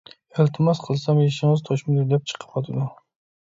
[0.35, 2.89] ئىلتىماس قىلسام «يېشىڭىز توشمىدى» دەپ چىقىۋاتىدۇ.